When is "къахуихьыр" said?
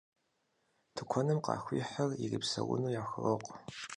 1.45-2.11